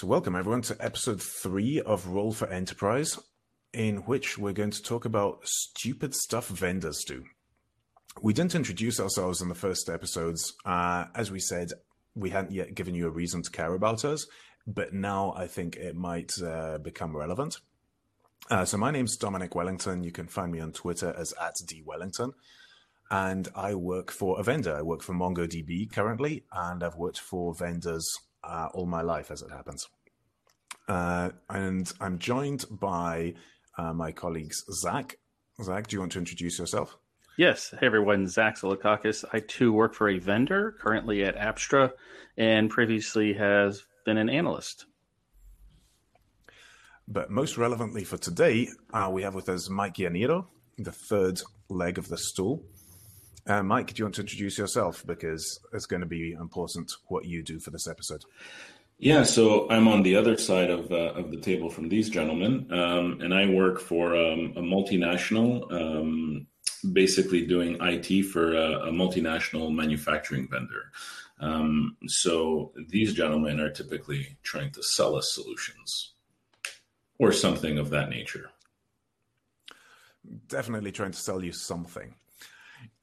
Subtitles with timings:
[0.00, 3.18] So, welcome everyone to episode three of Roll for Enterprise,
[3.74, 7.24] in which we're going to talk about stupid stuff vendors do.
[8.22, 10.54] We didn't introduce ourselves in the first episodes.
[10.64, 11.72] Uh, as we said,
[12.14, 14.26] we hadn't yet given you a reason to care about us,
[14.66, 17.58] but now I think it might uh, become relevant.
[18.50, 20.02] Uh, so, my name's Dominic Wellington.
[20.02, 22.32] You can find me on Twitter as at dwellington.
[23.10, 24.74] And I work for a vendor.
[24.74, 28.10] I work for MongoDB currently, and I've worked for vendors
[28.44, 29.88] uh, all my life, as it happens.
[30.88, 33.34] Uh, and I'm joined by
[33.78, 35.16] uh, my colleagues, Zach.
[35.62, 36.96] Zach, do you want to introduce yourself?
[37.36, 37.72] Yes.
[37.78, 38.26] Hey, everyone.
[38.26, 39.24] Zach Silikakis.
[39.32, 41.92] I too work for a vendor currently at Apstra
[42.36, 44.86] and previously has been an analyst.
[47.06, 50.46] But most relevantly for today, uh, we have with us Mike Yaniro,
[50.78, 52.62] the third leg of the stool.
[53.46, 55.04] Uh, Mike, do you want to introduce yourself?
[55.06, 58.24] Because it's going to be important what you do for this episode.
[58.98, 62.70] Yeah, so I'm on the other side of, uh, of the table from these gentlemen,
[62.70, 66.46] um, and I work for um, a multinational, um,
[66.92, 70.92] basically doing IT for a, a multinational manufacturing vendor.
[71.40, 76.12] Um, so these gentlemen are typically trying to sell us solutions
[77.18, 78.50] or something of that nature.
[80.48, 82.14] Definitely trying to sell you something.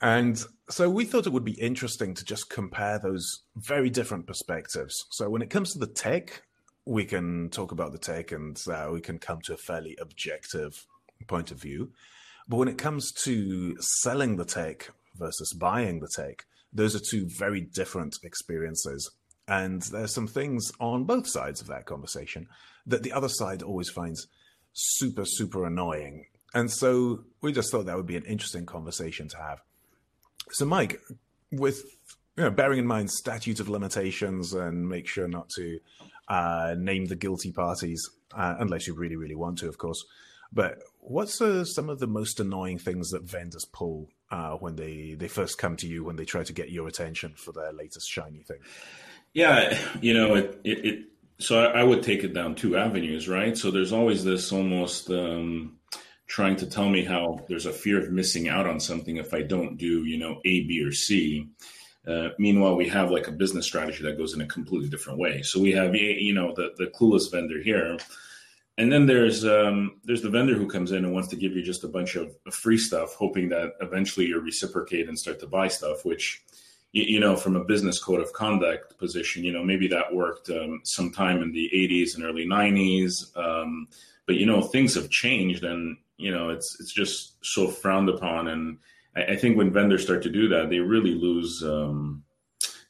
[0.01, 5.05] And so we thought it would be interesting to just compare those very different perspectives.
[5.11, 6.43] So when it comes to the tech,
[6.85, 10.85] we can talk about the tech and uh, we can come to a fairly objective
[11.27, 11.91] point of view.
[12.47, 17.27] But when it comes to selling the tech versus buying the tech, those are two
[17.27, 19.09] very different experiences.
[19.47, 22.47] And there's some things on both sides of that conversation
[22.85, 24.27] that the other side always finds
[24.73, 26.27] super, super annoying.
[26.53, 29.61] And so we just thought that would be an interesting conversation to have.
[30.51, 31.01] So, Mike,
[31.51, 31.83] with
[32.37, 35.79] you know, bearing in mind statute of limitations and make sure not to
[36.27, 40.05] uh, name the guilty parties, uh, unless you really, really want to, of course.
[40.53, 45.15] But what's uh, some of the most annoying things that vendors pull uh, when they,
[45.17, 48.09] they first come to you when they try to get your attention for their latest
[48.09, 48.59] shiny thing?
[49.33, 51.05] Yeah, you know, it, it, it
[51.39, 53.57] so I, I, would take it down two avenues, right?
[53.57, 55.77] So there's always this almost um,
[56.27, 59.41] trying to tell me how there's a fear of missing out on something if I
[59.41, 61.47] don't do, you know, A, B, or C.
[62.05, 65.41] Uh, meanwhile, we have like a business strategy that goes in a completely different way.
[65.41, 67.97] So we have, you know, the, the clueless vendor here.
[68.77, 71.63] And then there's um, there's the vendor who comes in and wants to give you
[71.63, 75.67] just a bunch of free stuff, hoping that eventually you reciprocate and start to buy
[75.67, 76.05] stuff.
[76.05, 76.43] Which,
[76.91, 80.51] you, you know, from a business code of conduct position, you know, maybe that worked
[80.51, 83.35] um, sometime in the 80s and early 90s.
[83.35, 83.87] Um,
[84.27, 88.47] but you know, things have changed, and you know it's it's just so frowned upon.
[88.49, 88.77] And
[89.15, 92.23] I, I think when vendors start to do that they really lose um,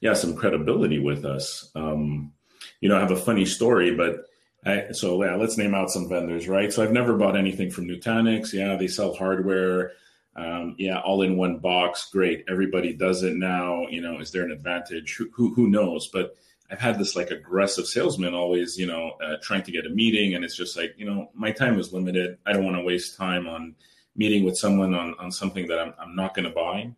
[0.01, 1.69] yeah some credibility with us.
[1.75, 2.33] Um,
[2.81, 4.25] you know i have a funny story but
[4.65, 6.71] I, so yeah let's name out some vendors right?
[6.71, 8.53] So i've never bought anything from nutanix.
[8.53, 9.91] Yeah they sell hardware.
[10.35, 12.09] Um, yeah all in one box.
[12.11, 12.45] Great.
[12.47, 13.87] Everybody does it now.
[13.87, 15.15] You know is there an advantage?
[15.17, 16.07] Who, who, who knows?
[16.07, 16.35] But
[16.69, 20.35] I've had this like aggressive salesman always, you know, uh, trying to get a meeting,
[20.35, 22.37] and it's just like, you know, my time is limited.
[22.45, 23.75] I don't want to waste time on
[24.15, 26.91] meeting with someone on on something that I'm I'm not going to buy.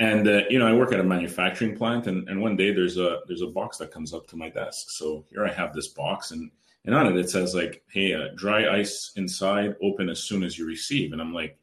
[0.00, 2.98] And uh, you know, I work at a manufacturing plant, and, and one day there's
[2.98, 4.90] a there's a box that comes up to my desk.
[4.90, 6.50] So here I have this box, and
[6.84, 10.58] and on it it says like, "Hey, uh, dry ice inside, open as soon as
[10.58, 11.56] you receive." And I'm like,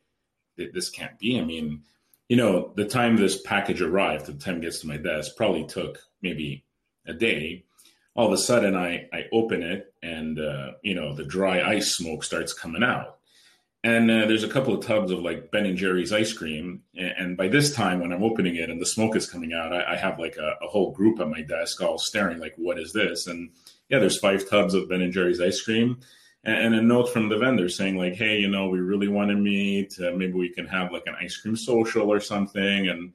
[0.56, 1.84] "This can't be." I mean,
[2.30, 6.00] you know, the time this package arrived, the time gets to my desk, probably took
[6.22, 6.64] maybe
[7.10, 7.66] a day,
[8.16, 11.96] all of a sudden I, I open it and, uh, you know, the dry ice
[11.96, 13.20] smoke starts coming out.
[13.84, 16.82] And uh, there's a couple of tubs of like Ben and Jerry's ice cream.
[16.98, 19.72] And, and by this time, when I'm opening it and the smoke is coming out,
[19.72, 22.78] I, I have like a, a, whole group at my desk all staring, like, what
[22.78, 23.28] is this?
[23.28, 23.52] And
[23.88, 26.00] yeah, there's five tubs of Ben and Jerry's ice cream.
[26.44, 29.30] And, and a note from the vendor saying, like, hey, you know, we really want
[29.30, 29.98] to meet.
[29.98, 32.90] Uh, maybe we can have like an ice cream social or something.
[32.90, 33.14] And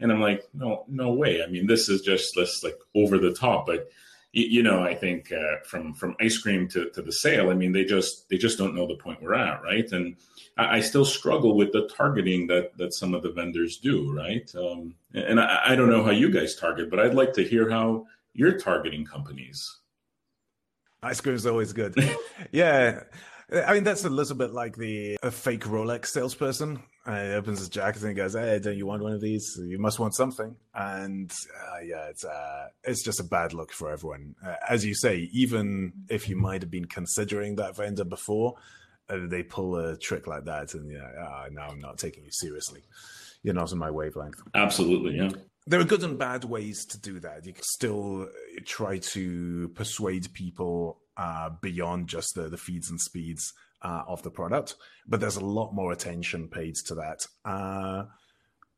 [0.00, 1.42] and I'm like, no, no way.
[1.42, 3.66] I mean, this is just this like over the top.
[3.66, 3.88] But
[4.32, 7.54] you, you know, I think uh, from from ice cream to, to the sale, I
[7.54, 9.90] mean, they just they just don't know the point we're at, right?
[9.92, 10.16] And
[10.56, 14.52] I, I still struggle with the targeting that that some of the vendors do, right?
[14.56, 17.70] Um, and I, I don't know how you guys target, but I'd like to hear
[17.70, 19.78] how you're targeting companies.
[21.02, 21.94] Ice cream is always good.
[22.52, 23.02] yeah.
[23.52, 26.82] I mean, that's a little bit like the a fake Rolex salesperson.
[27.06, 29.58] Uh, he opens his jacket and he goes, "Hey, don't you want one of these?
[29.62, 33.90] You must want something." And uh, yeah, it's uh, it's just a bad look for
[33.90, 34.34] everyone.
[34.44, 38.54] Uh, as you say, even if you might have been considering that vendor before,
[39.10, 42.32] uh, they pull a trick like that, and yeah, uh, now I'm not taking you
[42.32, 42.80] seriously.
[43.42, 44.40] You're not in my wavelength.
[44.54, 45.28] Absolutely, yeah.
[45.66, 47.44] there are good and bad ways to do that.
[47.44, 48.30] You can still
[48.64, 53.52] try to persuade people uh, beyond just the, the feeds and speeds
[53.82, 54.76] uh, of the product,
[55.06, 57.26] but there's a lot more attention paid to that.
[57.44, 58.04] Uh,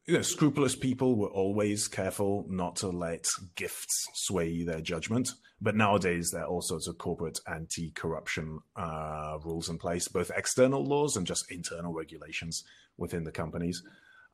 [0.06, 5.30] you know, scrupulous people were always careful not to let gifts sway their judgment.
[5.60, 10.30] But nowadays, there are all sorts of corporate anti corruption uh, rules in place, both
[10.36, 12.62] external laws and just internal regulations
[12.98, 13.82] within the companies.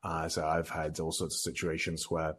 [0.03, 2.35] Uh, so I've had all sorts of situations where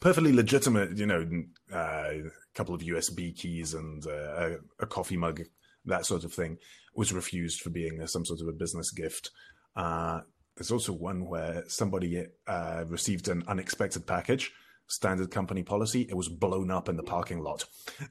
[0.00, 1.26] perfectly legitimate, you know,
[1.72, 2.22] uh, a
[2.54, 5.42] couple of USB keys and uh, a, coffee mug,
[5.84, 6.58] that sort of thing,
[6.94, 9.30] was refused for being some sort of a business gift.
[9.76, 10.20] Uh,
[10.56, 14.52] there's also one where somebody uh, received an unexpected package,
[14.86, 16.02] standard company policy.
[16.02, 17.64] It was blown up in the parking lot.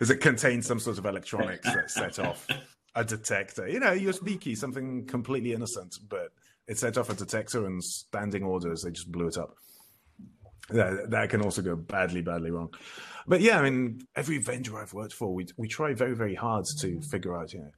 [0.00, 2.46] As it contained some sort of electronics that set off
[2.94, 3.68] a detector.
[3.68, 6.32] You know, USB key, something completely innocent, but
[6.66, 8.82] it set off a detector and standing orders.
[8.82, 9.54] They just blew it up.
[10.70, 12.72] That, that can also go badly, badly wrong.
[13.26, 16.64] But yeah, I mean, every vendor I've worked for, we we try very, very hard
[16.80, 17.70] to figure out, you know,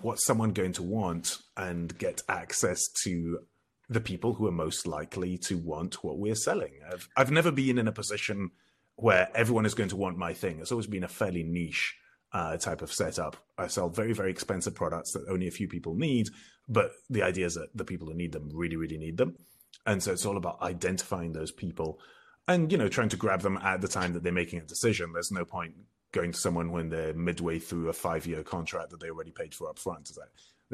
[0.00, 3.40] what's someone going to want and get access to
[3.88, 6.72] the people who are most likely to want what we're selling.
[6.90, 8.50] I've I've never been in a position
[8.96, 10.60] where everyone is going to want my thing.
[10.60, 11.96] It's always been a fairly niche
[12.32, 13.36] uh, type of setup.
[13.58, 16.28] I sell very very expensive products that only a few people need,
[16.68, 19.36] but the idea is that the people who need them really really need them,
[19.86, 22.00] and so it's all about identifying those people
[22.48, 25.12] and you know trying to grab them at the time that they're making a decision.
[25.12, 25.74] There's no point
[26.12, 29.54] going to someone when they're midway through a five year contract that they already paid
[29.54, 30.10] for up front.
[30.10, 30.28] Is that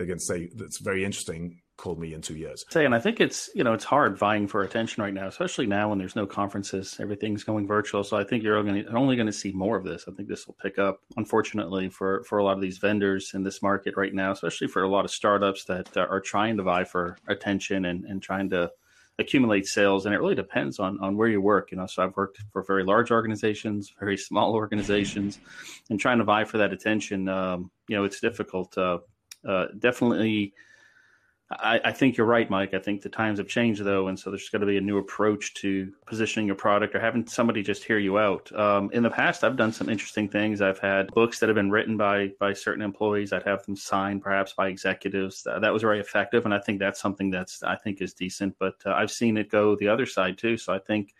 [0.06, 1.60] going to say that's very interesting.
[1.76, 2.64] Call me in two years.
[2.70, 5.66] Say, and I think it's you know it's hard vying for attention right now, especially
[5.66, 8.02] now when there's no conferences, everything's going virtual.
[8.02, 10.04] So I think you're only, only going to see more of this.
[10.08, 13.44] I think this will pick up, unfortunately, for for a lot of these vendors in
[13.44, 16.84] this market right now, especially for a lot of startups that are trying to vie
[16.84, 18.72] for attention and and trying to
[19.18, 22.16] accumulate sales and it really depends on on where you work you know so i've
[22.16, 25.40] worked for very large organizations very small organizations
[25.90, 28.98] and trying to vie for that attention um, you know it's difficult uh,
[29.46, 30.54] uh, definitely
[31.50, 32.74] I, I, think you're right, Mike.
[32.74, 34.98] I think the times have changed though, and so there's got to be a new
[34.98, 38.52] approach to positioning your product or having somebody just hear you out.
[38.54, 40.60] Um, in the past, I've done some interesting things.
[40.60, 43.32] I've had books that have been written by by certain employees.
[43.32, 45.42] I'd have them signed, perhaps by executives.
[45.42, 48.54] That, was very effective, and I think that's something that's I think is decent.
[48.58, 50.58] But uh, I've seen it go the other side too.
[50.58, 51.14] So I think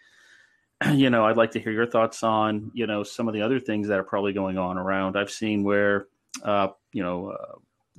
[0.93, 3.61] you know I'd like to hear your thoughts on you know some of the other
[3.61, 5.17] things that are probably going on around.
[5.17, 6.09] I've seen where
[6.43, 7.35] uh, you know.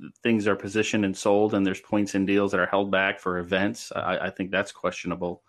[0.02, 3.18] Uh, things are positioned and sold, and there's points and deals that are held back
[3.18, 3.92] for events.
[3.94, 5.42] I, I think that's questionable.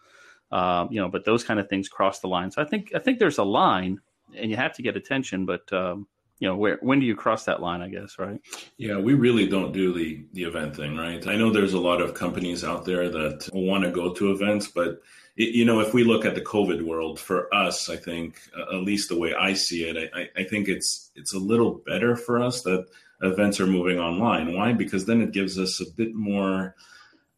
[0.51, 2.51] Um, you know, but those kind of things cross the line.
[2.51, 4.01] So I think I think there's a line,
[4.35, 5.45] and you have to get attention.
[5.45, 6.07] But um,
[6.39, 7.81] you know, where when do you cross that line?
[7.81, 8.41] I guess, right?
[8.77, 11.25] Yeah, we really don't do the the event thing, right?
[11.27, 14.67] I know there's a lot of companies out there that want to go to events,
[14.67, 15.01] but
[15.35, 18.41] you know, if we look at the COVID world for us, I think
[18.73, 22.15] at least the way I see it, I, I think it's it's a little better
[22.15, 22.87] for us that
[23.21, 24.53] events are moving online.
[24.53, 24.73] Why?
[24.73, 26.75] Because then it gives us a bit more.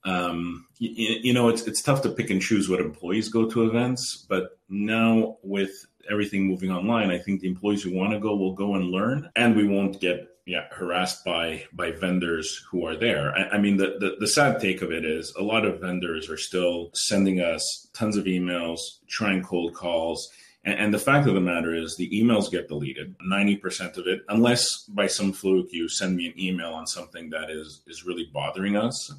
[0.05, 3.63] Um, you, you, know, it's it's tough to pick and choose what employees go to
[3.63, 8.35] events, but now with everything moving online, I think the employees who want to go
[8.35, 12.97] will go and learn, and we won't get yeah harassed by by vendors who are
[12.97, 13.33] there.
[13.33, 16.29] I, I mean, the, the the sad take of it is a lot of vendors
[16.29, 20.29] are still sending us tons of emails, trying cold calls
[20.65, 24.21] and, and the fact of the matter is, the emails get deleted, 90% of it,
[24.29, 28.29] unless by some fluke you send me an email on something that is, is really
[28.33, 29.13] bothering us.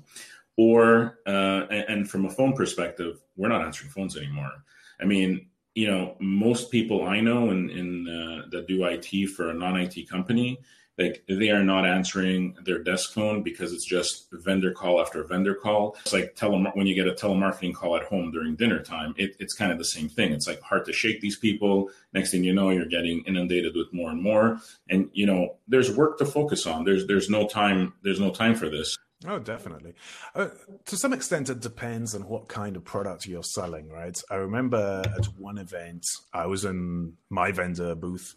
[0.57, 4.53] Or, uh, and, and from a phone perspective, we're not answering phones anymore.
[5.01, 9.51] I mean, you know, most people I know in, in uh, that do IT for
[9.51, 10.61] a non-IT company,
[10.99, 15.55] like they are not answering their desk phone because it's just vendor call after vendor
[15.55, 15.97] call.
[16.03, 19.35] It's like tele- when you get a telemarketing call at home during dinner time, it,
[19.41, 20.33] it's kind of the same thing.
[20.33, 21.91] It's like hard to shake these people.
[22.13, 24.61] Next thing you know, you're getting inundated with more and more.
[24.89, 26.85] And you know, there's work to focus on.
[26.85, 27.95] There's there's no time.
[28.03, 28.97] There's no time for this.
[29.27, 29.95] Oh, definitely.
[30.35, 30.49] Uh,
[30.85, 34.21] to some extent, it depends on what kind of product you're selling, right?
[34.31, 38.35] I remember at one event, I was in my vendor booth,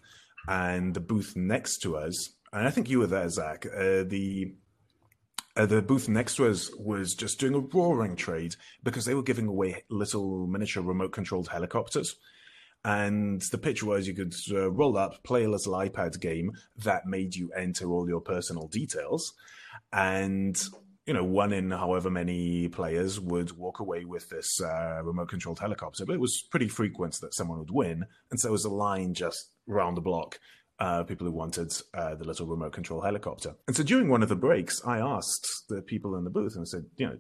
[0.48, 3.66] and the booth next to us and I think you were there, Zach.
[3.66, 4.54] Uh, the
[5.58, 9.24] uh, the booth next to us was just doing a roaring trade because they were
[9.24, 12.16] giving away little miniature remote controlled helicopters.
[12.86, 17.08] And the pitch was you could uh, roll up, play a little iPad game that
[17.08, 19.34] made you enter all your personal details.
[19.92, 20.56] And,
[21.08, 25.60] you know, one in however many players would walk away with this uh, remote controlled
[25.60, 26.06] helicopter.
[26.06, 28.06] But it was pretty frequent that someone would win.
[28.30, 30.40] And so it was a line just round the block
[30.80, 33.56] uh, people who wanted uh, the little remote control helicopter.
[33.68, 36.62] And so during one of the breaks, I asked the people in the booth and
[36.62, 37.18] I said, you know,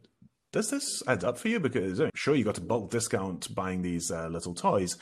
[0.51, 1.59] does this add up for you?
[1.59, 4.97] Because I'm sure you got a bulk discount buying these uh, little toys,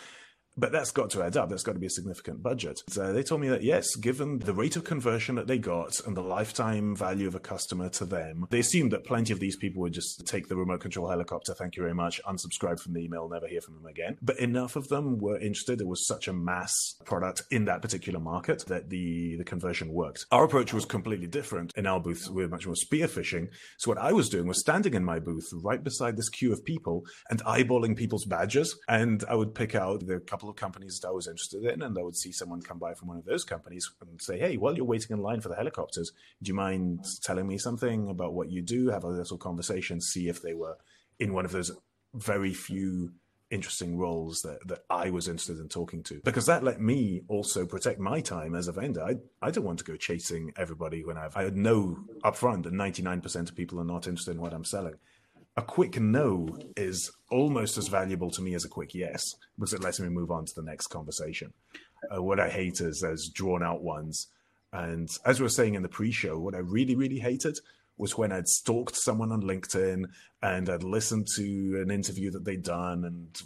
[0.57, 1.49] but that's got to add up.
[1.49, 2.83] That's got to be a significant budget.
[2.87, 6.15] So they told me that yes, given the rate of conversion that they got and
[6.15, 9.81] the lifetime value of a customer to them, they assumed that plenty of these people
[9.81, 13.27] would just take the remote control helicopter, thank you very much, unsubscribe from the email,
[13.29, 14.17] never hear from them again.
[14.21, 15.81] But enough of them were interested.
[15.81, 20.25] It was such a mass product in that particular market that the, the conversion worked.
[20.31, 21.73] Our approach was completely different.
[21.75, 23.49] In our booth, we were much more spearfishing.
[23.77, 26.63] So what I was doing was standing in my booth right beside this queue of
[26.63, 28.77] people and eyeballing people's badges.
[28.87, 31.81] And I would pick out the couple couple of companies that I was interested in,
[31.81, 34.57] and I would see someone come by from one of those companies and say, "Hey,
[34.57, 36.11] while you're waiting in line for the helicopters,
[36.41, 38.89] do you mind telling me something about what you do?
[38.89, 40.77] Have a little conversation, see if they were
[41.19, 41.71] in one of those
[42.13, 43.13] very few."
[43.51, 47.63] interesting roles that, that I was interested in talking to because that let me also
[47.67, 49.03] protect my time as a vendor.
[49.03, 53.49] I, I don't want to go chasing everybody when I've, I know upfront that 99%
[53.49, 54.95] of people are not interested in what I'm selling
[55.57, 59.81] a quick no is almost as valuable to me as a quick yes because it
[59.81, 61.53] lets me move on to the next conversation.
[62.13, 64.27] Uh, what I hate is those drawn out ones.
[64.73, 67.57] And as we were saying in the pre show, what I really, really hated
[67.97, 70.05] was when I'd stalked someone on LinkedIn
[70.41, 73.41] and I'd listened to an interview that they'd done and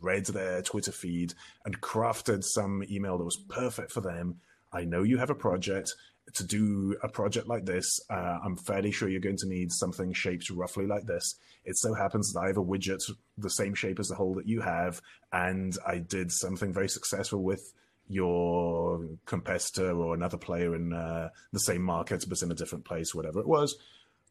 [0.00, 1.34] read their Twitter feed
[1.64, 4.40] and crafted some email that was perfect for them.
[4.72, 5.94] I know you have a project
[6.36, 10.12] to do a project like this, uh, I'm fairly sure you're going to need something
[10.12, 11.34] shaped roughly like this.
[11.64, 13.00] It so happens that I have a widget
[13.36, 15.00] the same shape as the hole that you have,
[15.32, 17.72] and I did something very successful with
[18.08, 23.14] your competitor or another player in uh, the same market, but in a different place,
[23.14, 23.76] whatever it was.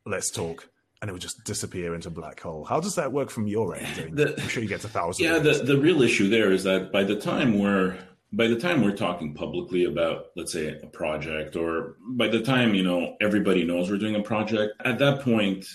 [0.05, 0.69] Let's talk.
[1.01, 2.63] And it would just disappear into a black hole.
[2.63, 3.87] How does that work from your end?
[3.99, 5.25] I mean, the, I'm sure you get a thousand.
[5.25, 7.97] Yeah, the, the real issue there is that by the time we're
[8.35, 12.75] by the time we're talking publicly about let's say a project or by the time
[12.75, 15.65] you know everybody knows we're doing a project at that point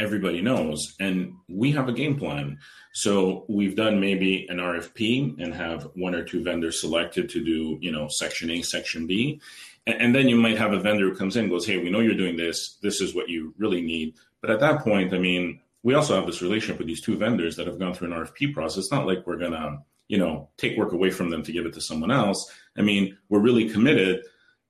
[0.00, 2.58] everybody knows and we have a game plan.
[2.92, 7.78] So we've done maybe an rfp and have one or two vendors selected to do
[7.80, 9.40] you know section a section b.
[9.86, 12.00] And, then you might have a vendor who comes in and goes hey we know
[12.00, 12.78] you're doing this.
[12.82, 14.14] This is what you really need.
[14.40, 17.56] But at that point i mean we also have this relationship with these two vendors
[17.56, 18.84] that have gone through an rfp process.
[18.84, 21.74] It's not like we're to you know take work away from them to give it
[21.74, 22.50] to someone else.
[22.76, 24.24] I mean we're really committed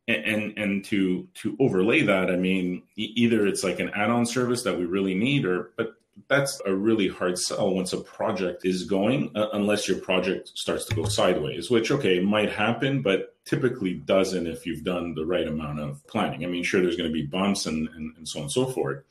[0.09, 4.63] and and, and to to overlay that i mean either it's like an add-on service
[4.63, 5.93] that we really need or but
[6.27, 10.87] that's a really hard sell once a project is going uh, unless your project starts
[10.87, 15.49] to go sideways which okay might happen but typically doesn't if you've done the right
[15.49, 16.45] amount of planning.
[16.45, 18.67] I mean sure there's going to be bumps and, and, and so on and so
[18.67, 19.03] forth.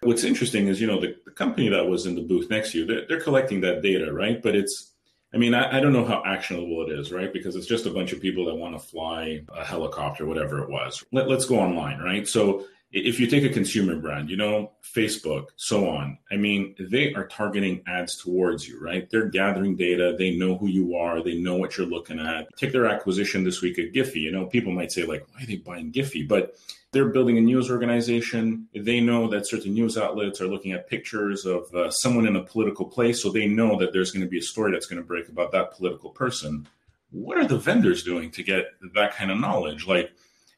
[0.00, 2.78] What's interesting is you know the, the company that was in the booth next to
[2.78, 4.42] you they're, they're collecting that data right?
[4.42, 4.90] But it's
[5.34, 7.32] I mean, I, I, don't know how actionable it is, right?
[7.32, 10.70] Because it's just a bunch of people that want to fly a helicopter, whatever it
[10.70, 11.04] was.
[11.10, 12.26] Let, let's go online, right?
[12.26, 17.12] So if you take a consumer brand, you know, Facebook, so on, I mean, they
[17.14, 19.10] are targeting ads towards you, right?
[19.10, 20.14] They're gathering data.
[20.16, 21.20] They know who you are.
[21.20, 22.46] They know what you're looking at.
[22.56, 24.20] Take their acquisition this week at Giphy.
[24.20, 26.26] You know, people might say, like, why are they buying Giphy?
[26.26, 26.54] But
[26.92, 28.68] they're building a news organization.
[28.72, 32.44] They know that certain news outlets are looking at pictures of uh, someone in a
[32.44, 33.20] political place.
[33.20, 35.50] So they know that there's going to be a story that's going to break about
[35.50, 36.68] that political person.
[37.10, 39.88] What are the vendors doing to get that kind of knowledge?
[39.88, 40.12] Like,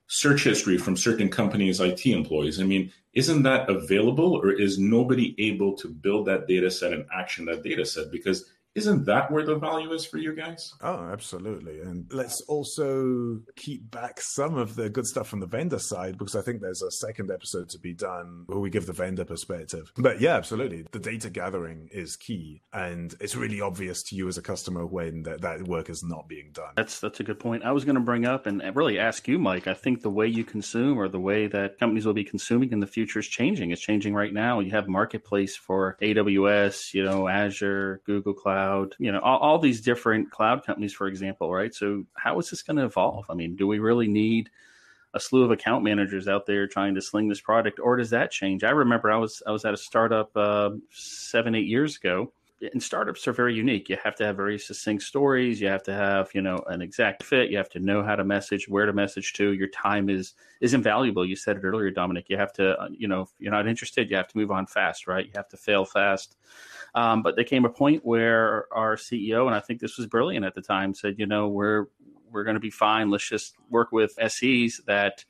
[0.09, 2.61] search history from certain companies' IT employees.
[2.61, 7.07] I mean, isn't that available or is nobody able to build that data set and
[7.13, 8.11] action that data set?
[8.13, 8.45] Because
[8.77, 10.75] isn't that where the value is for you guys?
[10.83, 11.81] Oh, absolutely.
[11.81, 16.37] And let's also keep back some of the good stuff from the vendor side because
[16.37, 19.91] I think there's a second episode to be done where we give the vendor perspective.
[19.97, 20.85] But yeah, absolutely.
[20.93, 22.61] The data gathering is key.
[22.75, 26.29] And it's really obvious to you as a customer when that, that work is not
[26.29, 26.75] being done.
[26.77, 27.65] That's that's a good point.
[27.65, 29.67] I was going to bring up and really ask you, Mike.
[29.67, 32.81] I think the way you consume or the way that companies will be consuming in
[32.81, 33.71] the future is changing.
[33.71, 34.61] It's changing right now.
[34.61, 39.59] You have marketplace for AWS, you know, Azure, Google Cloud cloud, you know, all, all
[39.59, 41.75] these different cloud companies, for example, right?
[41.75, 43.27] So how is this going to evolve?
[43.31, 44.51] I mean, do we really need
[45.15, 48.31] a slew of account managers out there trying to sling this product, or does that
[48.31, 48.65] change?
[48.65, 52.33] I remember I was I was at a startup uh, seven eight years ago.
[52.73, 53.91] And startups are very unique.
[53.91, 55.61] You have to have very succinct stories.
[55.61, 57.51] You have to have, you know, an exact fit.
[57.51, 59.53] You have to know how to message, where to message to.
[59.53, 60.33] Your time is
[60.63, 61.27] is invaluable.
[61.27, 62.31] You said it earlier, Dominic.
[62.31, 64.67] You have to, uh, you know, if you're not interested, you have to move on
[64.67, 65.27] fast, right?
[65.27, 66.37] You have to fail fast.
[66.95, 70.47] Um, but there came a point where our CEO, and I think this was brilliant
[70.47, 71.87] at the time, said, you know, we're
[72.31, 73.11] we're going to be fine.
[73.11, 75.25] Let's just work with SEs that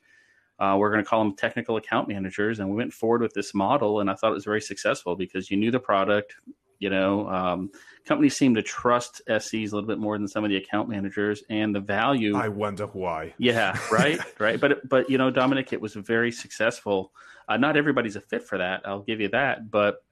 [0.59, 2.59] uh, we're going to call them technical account managers.
[2.59, 5.51] And we went forward with this model, and I thought it was very successful because
[5.51, 6.35] you knew the product.
[6.79, 7.71] You know, um,
[8.05, 11.43] companies seem to trust SEs a little bit more than some of the account managers,
[11.49, 12.35] and the value.
[12.35, 13.33] I wonder why.
[13.37, 14.59] Yeah, right, right.
[14.59, 17.11] But but you know, Dominic, it was very successful.
[17.49, 18.81] Uh, not everybody's a fit for that.
[18.85, 20.03] I'll give you that, but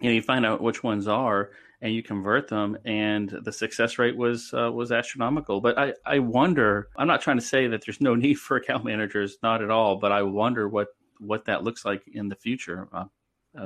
[0.00, 3.98] you know you find out which ones are and you convert them and the success
[3.98, 7.84] rate was uh, was astronomical but i i wonder i'm not trying to say that
[7.84, 11.64] there's no need for account managers not at all but i wonder what what that
[11.64, 13.04] looks like in the future uh,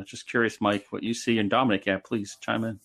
[0.05, 1.39] Just curious, Mike, what you see.
[1.39, 2.81] And Dominic, yeah, please chime in.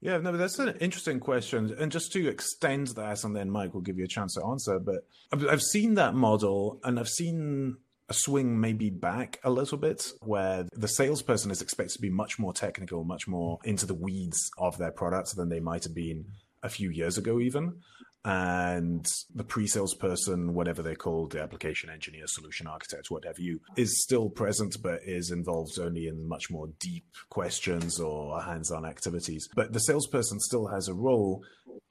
[0.00, 1.74] Yeah, no, that's an interesting question.
[1.78, 4.78] And just to extend that, and then Mike will give you a chance to answer.
[4.78, 7.78] But I've, I've seen that model and I've seen
[8.08, 12.38] a swing maybe back a little bit where the salesperson is expected to be much
[12.38, 16.24] more technical, much more into the weeds of their products than they might have been
[16.62, 17.80] a few years ago, even
[18.28, 24.02] and the pre-sales person, whatever they're called, the application engineer, solution architect, whatever you, is
[24.02, 29.48] still present, but is involved only in much more deep questions or hands-on activities.
[29.54, 31.42] But the salesperson still has a role,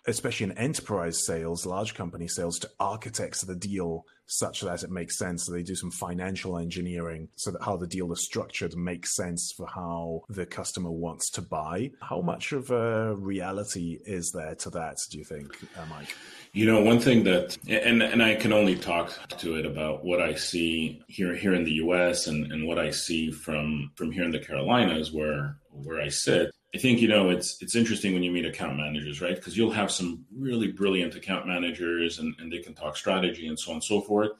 [0.07, 5.17] especially in enterprise sales, large company sales, to architect the deal such that it makes
[5.17, 5.45] sense.
[5.45, 9.53] So they do some financial engineering so that how the deal is structured makes sense
[9.55, 11.91] for how the customer wants to buy.
[12.01, 16.15] How much of a reality is there to that, do you think, uh, Mike?
[16.53, 20.21] You know, one thing that, and and I can only talk to it about what
[20.21, 22.27] I see here here in the U.S.
[22.27, 26.51] and, and what I see from from here in the Carolinas, where where I sit.
[26.75, 29.35] I think you know it's it's interesting when you meet account managers, right?
[29.35, 33.57] Because you'll have some really brilliant account managers, and, and they can talk strategy and
[33.57, 34.31] so on and so forth.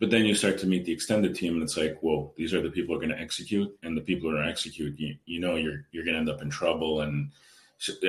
[0.00, 2.62] But then you start to meet the extended team, and it's like, whoa, these are
[2.62, 5.40] the people who are going to execute, and the people who are execute, you, you
[5.40, 7.30] know, you're you're going to end up in trouble, and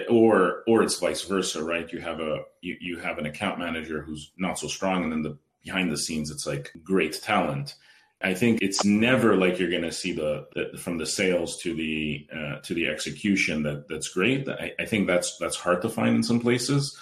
[0.09, 1.91] or or it's vice versa, right?
[1.91, 5.21] You have a you, you have an account manager who's not so strong, and then
[5.21, 7.75] the behind the scenes, it's like great talent
[8.23, 11.75] I think it's never like you're going to see the, the, from the sales to
[11.75, 14.47] the uh, to the execution that that's great.
[14.47, 16.97] I, I, think that's that's hard to find in some places,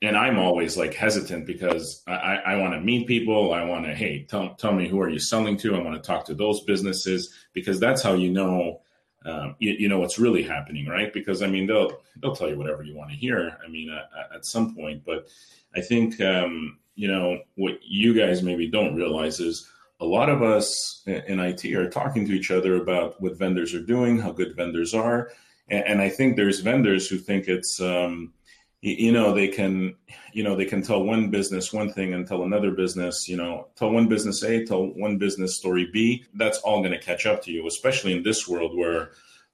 [0.00, 3.52] and I'm always like hesitant because I, I want to meet people.
[3.52, 5.74] I want to hey tell tell me who are you selling to.
[5.74, 8.82] I want to talk to those businesses because that's how you know
[9.24, 11.12] um, you, you, know what's really happening, right?
[11.12, 13.58] Because I mean they'll they'll tell you whatever you want to hear.
[13.64, 15.26] I mean at, at some point, but
[15.74, 19.68] I think um, you know what you guys maybe don't realize is
[20.00, 23.82] a lot of us in IT are talking to each other about what vendors are
[23.82, 25.30] doing, how good vendors are,
[25.68, 28.32] and, and I think there's vendors who think it's um,
[28.80, 29.94] you, you, know they can
[30.32, 33.68] you know they can tell one business one thing and tell another business you know
[33.76, 36.24] tell one business A, tell one business story B.
[36.34, 39.10] That's all going to catch up to you, especially in this world where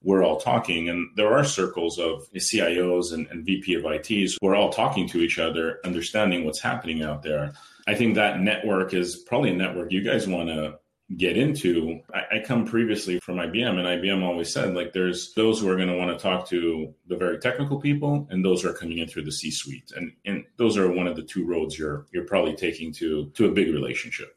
[0.07, 4.47] we're all talking and there are circles of CIOs and, and VP of ITs who
[4.47, 7.53] are all talking to each other, understanding what's happening out there.
[7.88, 10.79] I think that network is probably a network you guys want to
[11.16, 12.01] get into.
[12.14, 15.77] I, I, come previously from IBM, and IBM always said like there's those who are
[15.77, 19.09] going to want to talk to the very technical people, and those are coming in
[19.09, 22.57] through the C-suite, and and those are one of the two roads you're you're probably
[22.57, 24.36] taking to to a big relationship.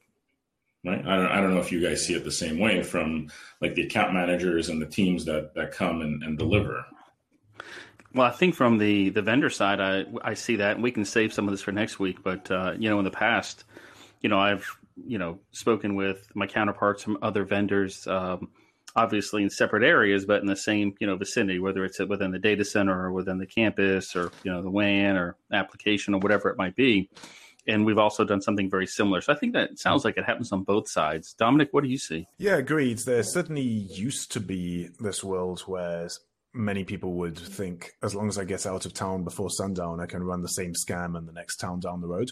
[0.86, 1.06] Right.
[1.06, 3.28] I don't, I don't know if you guys see it the same way from
[3.60, 6.86] like the account managers and the teams that, that come and, and deliver.
[8.13, 11.06] Well, I think from the, the vendor side, I, I see that, and we can
[11.06, 12.24] save some of this for next week.
[12.24, 13.65] But uh, you know, in the past,
[14.22, 14.65] you know, I've
[15.06, 18.50] you know spoken with my counterparts from other vendors, um,
[18.96, 22.39] obviously in separate areas, but in the same you know vicinity, whether it's within the
[22.39, 26.50] data center or within the campus or you know the WAN or application or whatever
[26.50, 27.10] it might be.
[27.70, 29.22] And we've also done something very similar.
[29.22, 31.34] So I think that sounds like it happens on both sides.
[31.34, 32.28] Dominic, what do you see?
[32.38, 33.00] Yeah, agreed.
[33.00, 36.10] There certainly used to be this world where
[36.54, 40.08] many people would think as long as I get out of town before sundown, I
[40.08, 42.32] can run the same scam in the next town down the road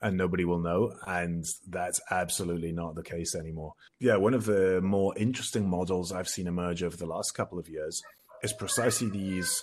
[0.00, 0.92] and nobody will know.
[1.06, 3.72] And that's absolutely not the case anymore.
[3.98, 7.68] Yeah, one of the more interesting models I've seen emerge over the last couple of
[7.68, 8.00] years
[8.42, 9.62] is precisely these,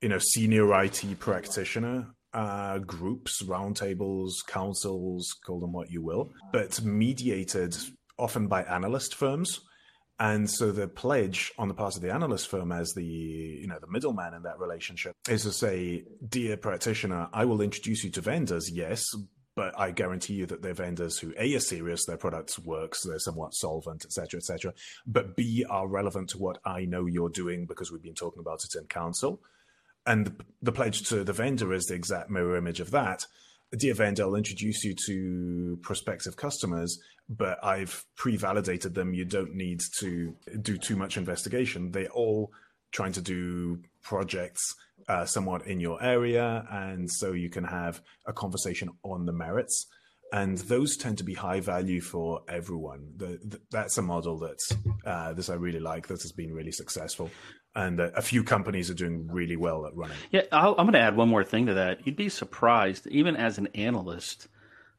[0.00, 6.82] you know, senior IT practitioner uh, groups, roundtables, councils, call them what you will, but
[6.82, 7.76] mediated
[8.18, 9.60] often by analyst firms
[10.20, 13.78] and so the pledge on the part of the analyst firm as the you know
[13.80, 18.20] the middleman in that relationship is to say, dear practitioner, I will introduce you to
[18.20, 19.04] vendors, yes,
[19.56, 23.18] but I guarantee you that they're vendors who A are serious, their products works, they're
[23.18, 24.72] somewhat solvent, etc., etc.,
[25.06, 28.62] but B are relevant to what I know you're doing because we've been talking about
[28.64, 29.40] it in council.
[30.06, 33.24] And the pledge to the vendor is the exact mirror image of that.
[33.76, 39.14] Dear vendor, I'll introduce you to prospective customers but I've pre-validated them.
[39.14, 41.90] You don't need to do too much investigation.
[41.90, 42.52] They're all
[42.92, 44.74] trying to do projects
[45.08, 49.86] uh, somewhat in your area, and so you can have a conversation on the merits.
[50.32, 53.12] And those tend to be high value for everyone.
[53.16, 54.58] The, the, that's a model that
[55.06, 56.08] uh, this I really like.
[56.08, 57.30] That has been really successful,
[57.76, 60.16] and a few companies are doing really well at running.
[60.30, 62.06] Yeah, i am going to add one more thing to that.
[62.06, 64.46] You'd be surprised, even as an analyst.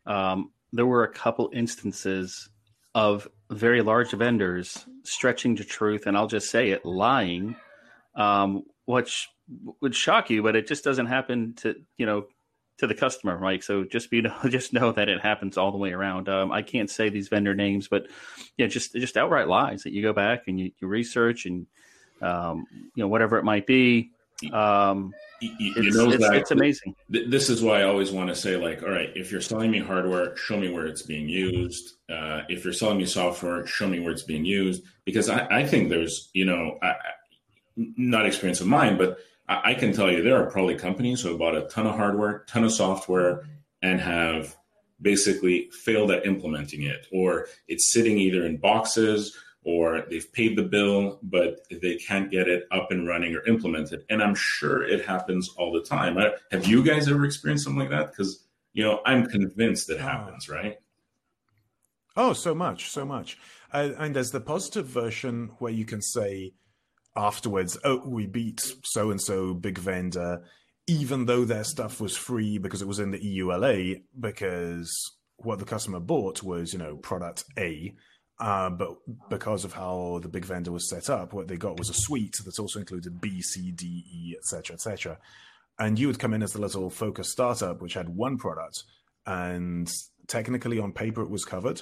[0.06, 2.50] Um, there were a couple instances
[2.94, 7.56] of very large vendors stretching to truth, and I'll just say it, lying
[8.16, 9.30] um, which
[9.82, 12.26] would shock you, but it just doesn't happen to you know
[12.78, 13.64] to the customer, right?
[13.64, 16.30] So just be just know that it happens all the way around.
[16.30, 18.08] Um, I can't say these vendor names, but
[18.58, 21.68] yeah, just just outright lies that you go back and you, you research and
[22.22, 24.12] um, you know whatever it might be.
[24.52, 26.96] Um, it's, it's, it's, amazing.
[27.10, 29.80] This is why I always want to say, like, all right, if you're selling me
[29.80, 31.94] hardware, show me where it's being used.
[32.10, 34.84] Uh, if you're selling me software, show me where it's being used.
[35.06, 36.96] Because I, I think there's, you know, I,
[37.76, 41.30] not experience of mine, but I, I can tell you there are probably companies who
[41.30, 43.48] have bought a ton of hardware, ton of software,
[43.82, 44.56] and have
[45.02, 50.64] basically failed at implementing it, or it's sitting either in boxes or they've paid the
[50.64, 54.06] bill, but they can't get it up and running or implemented.
[54.10, 56.20] And I'm sure it happens all the time.
[56.20, 58.12] I, have you guys ever experienced something like that?
[58.12, 60.78] Because, you know, I'm convinced it happens, right?
[62.16, 63.40] Oh, so much, so much.
[63.74, 66.54] Uh, and there's the positive version where you can say
[67.16, 70.44] afterwards, oh, we beat so and so big vendor,
[70.86, 75.66] even though their stuff was free because it was in the EULA, because what the
[75.66, 77.96] customer bought was, you know, product A
[78.40, 78.98] uh, but
[79.30, 82.36] because of how the big vendor was set up, what they got was a suite
[82.44, 85.18] that also included B, C, D, E, etc., etc.
[85.80, 88.84] And you would come in as the little focus startup, which had one product,
[89.26, 89.92] and
[90.28, 91.82] technically on paper it was covered,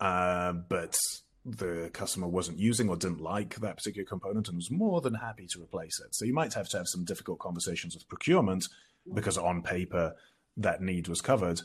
[0.00, 0.96] uh, but
[1.44, 5.46] the customer wasn't using or didn't like that particular component and was more than happy
[5.46, 6.14] to replace it.
[6.14, 8.64] So you might have to have some difficult conversations with procurement
[9.12, 10.14] because on paper
[10.56, 11.60] that need was covered.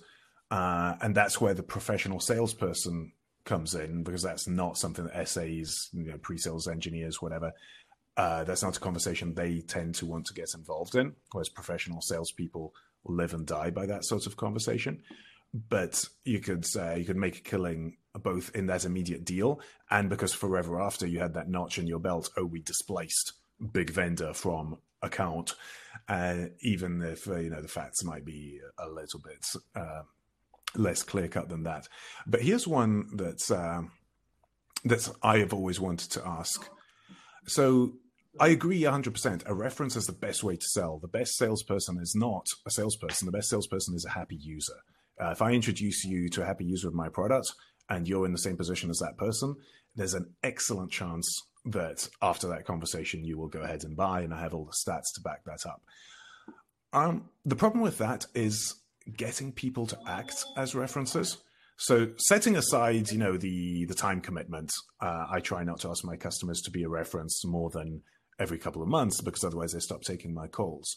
[0.52, 3.14] Uh, and that's where the professional salesperson
[3.50, 7.52] comes in because that's not something that SAs, you know, pre-sales engineers, whatever,
[8.16, 11.16] uh, that's not a conversation they tend to want to get involved in.
[11.32, 15.02] Whereas professional salespeople live and die by that sort of conversation.
[15.54, 20.10] But you could say you could make a killing both in that immediate deal and
[20.10, 22.30] because forever after you had that notch in your belt.
[22.38, 23.34] Oh, we displaced
[23.72, 25.56] big vendor from account,
[26.08, 30.04] uh, even if uh, you know the facts might be a little bit uh,
[30.76, 31.88] less clear cut than that.
[32.28, 33.82] But here's one that's uh,
[34.86, 36.70] that I have always wanted to ask.
[37.48, 37.94] So
[38.40, 39.44] I agree 100%.
[39.46, 41.00] A reference is the best way to sell.
[41.00, 43.26] The best salesperson is not a salesperson.
[43.26, 44.78] The best salesperson is a happy user.
[45.22, 47.52] Uh, if I introduce you to a happy user of my product
[47.90, 49.56] and you're in the same position as that person,
[49.96, 51.28] there's an excellent chance
[51.66, 54.22] that after that conversation you will go ahead and buy.
[54.22, 55.82] And I have all the stats to back that up.
[56.94, 58.76] Um, the problem with that is
[59.16, 61.38] getting people to act as references.
[61.78, 66.04] So setting aside, you know, the the time commitment, uh, I try not to ask
[66.04, 68.02] my customers to be a reference more than
[68.38, 70.96] every couple of months because otherwise they stop taking my calls.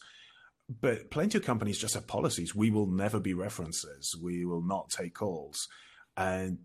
[0.81, 2.55] But plenty of companies just have policies.
[2.55, 4.17] We will never be references.
[4.21, 5.69] We will not take calls.
[6.17, 6.59] And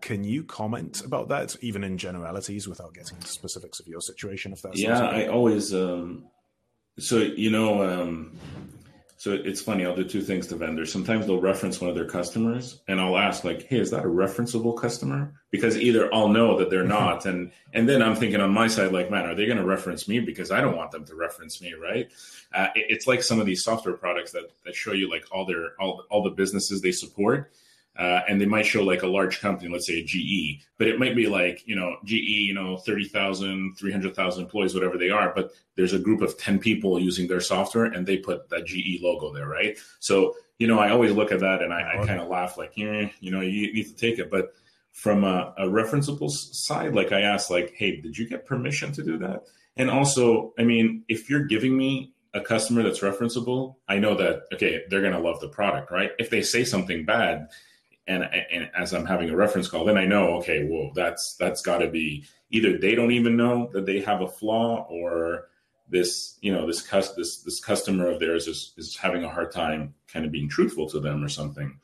[0.00, 4.52] can you comment about that, even in generalities, without getting into specifics of your situation?
[4.52, 5.72] If that's yeah, I always.
[5.72, 6.26] Um,
[6.98, 8.38] so you know, um,
[9.24, 9.86] so it's funny.
[9.86, 10.92] I'll do two things to vendors.
[10.92, 14.06] Sometimes they'll reference one of their customers, and I'll ask, like, "Hey, is that a
[14.06, 16.88] referenceable customer?" Because either I'll know that they're mm-hmm.
[16.90, 19.64] not, and and then I'm thinking on my side, like, "Man, are they going to
[19.64, 22.10] reference me?" Because I don't want them to reference me, right?
[22.52, 25.46] Uh, it, it's like some of these software products that that show you like all
[25.46, 27.50] their all all the businesses they support,
[27.96, 30.98] uh, and they might show like a large company, let's say a GE, but it
[30.98, 35.52] might be like, you know, GE, you know, 30,000, 300,000 employees, whatever they are, but
[35.76, 39.32] there's a group of 10 people using their software and they put that GE logo
[39.32, 39.78] there, right?
[40.00, 42.72] So, you know, I always look at that and I, I kind of laugh like,
[42.78, 44.30] eh, you know, you need to take it.
[44.30, 44.52] But
[44.92, 49.02] from a, a referenceable side, like I asked, like, hey, did you get permission to
[49.04, 49.44] do that?
[49.76, 54.42] And also, I mean, if you're giving me a customer that's referenceable, I know that,
[54.52, 56.10] okay, they're going to love the product, right?
[56.18, 57.48] If they say something bad,
[58.06, 61.62] and, and as I'm having a reference call, then I know, okay, well, that's that's
[61.62, 65.48] got to be either they don't even know that they have a flaw, or
[65.88, 69.52] this you know this cus- this this customer of theirs is is having a hard
[69.52, 71.78] time kind of being truthful to them or something.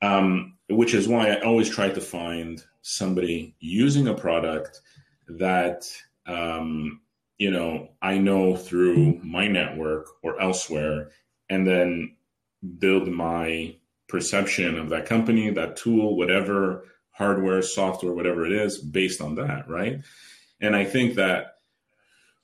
[0.00, 4.80] Um, which is why I always try to find somebody using a product
[5.28, 5.88] that
[6.26, 7.00] um,
[7.38, 11.10] you know I know through my network or elsewhere,
[11.50, 12.16] and then
[12.78, 13.76] build my
[14.12, 19.66] perception of that company, that tool, whatever hardware, software, whatever it is, based on that,
[19.70, 20.02] right?
[20.60, 21.54] And I think that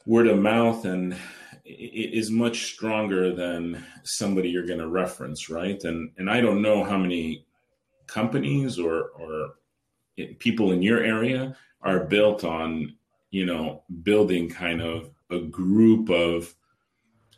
[0.06, 1.14] word of mouth and
[1.66, 5.84] is much stronger than somebody you're going to reference, right?
[5.84, 7.44] And and I don't know how many
[8.06, 9.50] companies or or
[10.38, 12.96] people in your area are built on
[13.30, 16.54] you know building kind of a group of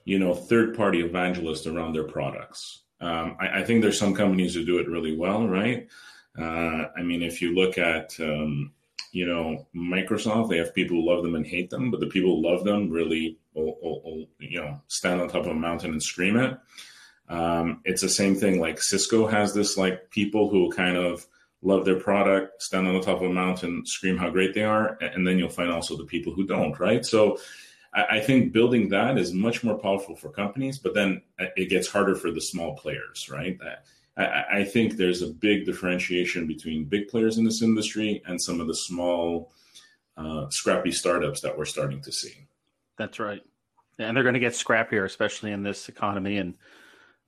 [0.05, 4.55] you know third party evangelists around their products um, I, I, think there's some companies
[4.55, 5.89] who do it really well, right?
[6.39, 8.73] Uh, I mean, if you look at um,
[9.13, 12.37] you know, Microsoft, they have people who love them and hate them, but the people
[12.37, 15.93] who love them really will, will, will you know, stand on top of a mountain
[15.93, 16.57] and scream it.
[17.29, 18.61] Um, it's the same thing.
[18.61, 21.27] Like Cisco has this like people who kind of
[21.63, 24.97] love their product, stand on the top of a mountain, scream how great they are,
[25.01, 27.05] and then you'll find also the people who don't, right?
[27.05, 27.39] So
[27.95, 31.89] I, I think building that is much more powerful for companies, but then it gets
[31.89, 33.59] harder for the small players, right?
[34.17, 38.61] I, I think there's a big differentiation between big players in this industry and some
[38.61, 39.53] of the small,
[40.17, 42.47] uh, scrappy startups that we're starting to see.
[42.99, 43.43] That's right.
[43.99, 46.57] And they're going to get scrappier, especially in this economy and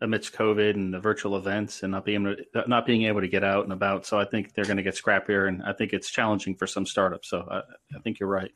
[0.00, 3.28] amidst COVID and the virtual events and not being able to, not being able to
[3.28, 4.04] get out and about.
[4.04, 6.84] So I think they're going to get scrappier, and I think it's challenging for some
[6.84, 7.30] startups.
[7.30, 8.50] So I, I think you're right.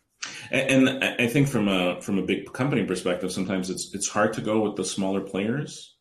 [0.50, 4.40] And, I think from a from a big company perspective, sometimes it's it's hard to
[4.40, 5.96] go with the smaller players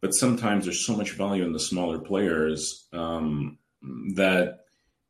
[0.00, 3.58] but sometimes there's so much value in the smaller players um,
[4.14, 4.60] that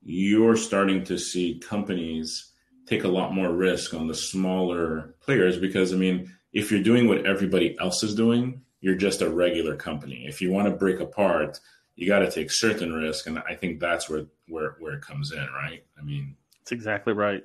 [0.03, 2.53] you're starting to see companies
[2.87, 7.07] take a lot more risk on the smaller players because I mean, if you're doing
[7.07, 10.25] what everybody else is doing, you're just a regular company.
[10.27, 11.61] If you want to break apart,
[11.95, 15.33] you got to take certain risk, and I think that's where where where it comes
[15.33, 15.85] in, right?
[15.99, 17.45] I mean, that's exactly right.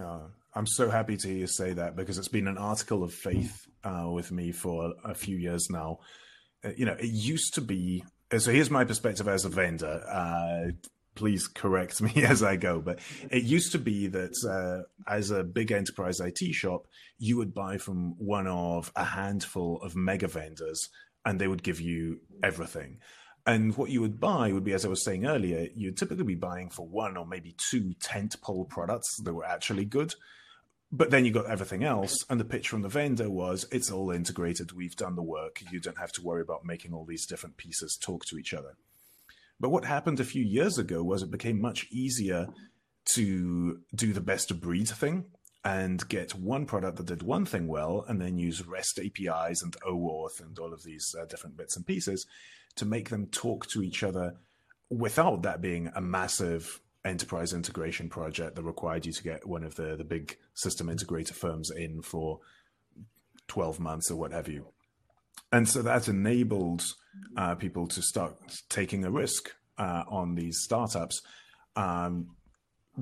[0.00, 3.12] Uh, I'm so happy to hear you say that because it's been an article of
[3.12, 5.98] faith uh, with me for a few years now
[6.64, 8.04] uh, you know, it used to be.
[8.36, 10.02] So here's my perspective as a vendor.
[10.08, 10.72] Uh,
[11.14, 15.44] please correct me as I go, but it used to be that uh, as a
[15.44, 16.86] big enterprise IT shop,
[17.18, 20.88] you would buy from one of a handful of mega vendors,
[21.24, 22.98] and they would give you everything.
[23.48, 26.34] And what you would buy would be, as I was saying earlier, you'd typically be
[26.34, 30.14] buying for one or maybe two tent pole products that were actually good.
[30.92, 34.10] But then you got everything else, and the pitch from the vendor was it's all
[34.10, 34.72] integrated.
[34.72, 35.62] We've done the work.
[35.72, 38.76] You don't have to worry about making all these different pieces talk to each other.
[39.58, 42.48] But what happened a few years ago was it became much easier
[43.14, 45.24] to do the best of breed thing
[45.68, 49.76] and get one product that did one thing well, and then use REST APIs and
[49.82, 52.26] OAuth and all of these uh, different bits and pieces
[52.76, 54.34] to make them talk to each other
[54.88, 59.74] without that being a massive enterprise integration project that required you to get one of
[59.74, 62.40] the, the big system integrator firms in for
[63.48, 64.68] 12 months or what have you.
[65.52, 66.82] And so that enabled
[67.36, 68.36] uh, people to start
[68.70, 71.20] taking a risk uh, on these startups
[71.76, 72.30] um,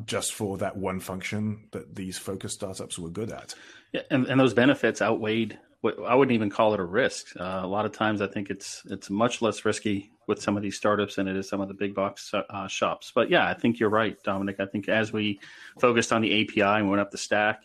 [0.04, 3.54] just for that one function that these focus startups were good at.
[3.92, 7.28] Yeah, and, and those benefits outweighed what I wouldn't even call it a risk.
[7.38, 10.62] Uh, a lot of times, I think it's it's much less risky with some of
[10.62, 13.12] these startups than it is some of the big box uh, shops.
[13.14, 14.56] But yeah, I think you're right, Dominic.
[14.58, 15.38] I think as we
[15.80, 17.62] focused on the API and went up the stack,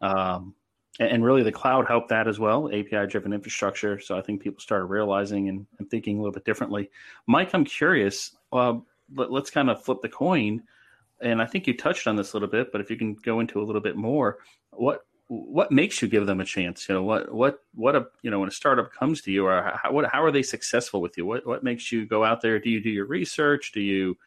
[0.00, 0.54] um,
[0.98, 4.00] and, and, really the cloud helped that as well, API driven infrastructure.
[4.00, 6.90] So I think people started realizing and, and, thinking a little bit differently.
[7.26, 8.34] Mike, I'm curious.
[8.50, 8.78] Uh,
[9.14, 10.62] let, let's kind of flip the coin.
[11.22, 13.40] And I think you touched on this a little bit, but if you can go
[13.40, 14.38] into a little bit more,
[14.70, 16.88] what what makes you give them a chance?
[16.88, 19.78] You know, what what what a you know when a startup comes to you, or
[19.82, 21.24] how, what how are they successful with you?
[21.24, 22.58] What what makes you go out there?
[22.58, 23.70] Do you do your research?
[23.72, 24.18] Do you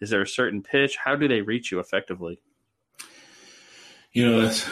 [0.00, 0.96] is there a certain pitch?
[0.96, 2.40] How do they reach you effectively?
[4.12, 4.70] You know, that's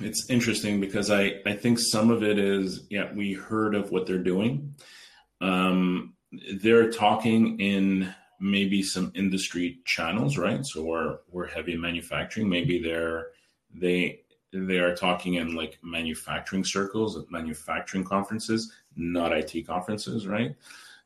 [0.00, 4.06] it's interesting because I I think some of it is yeah we heard of what
[4.06, 4.76] they're doing.
[5.42, 6.14] Um,
[6.60, 10.64] they're talking in maybe some industry channels, right?
[10.64, 12.48] So we're we're heavy manufacturing.
[12.48, 13.28] Maybe they're
[13.74, 14.20] they
[14.52, 20.56] they are talking in like manufacturing circles at manufacturing conferences, not IT conferences, right?